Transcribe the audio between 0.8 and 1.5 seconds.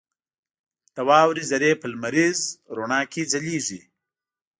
•د واورې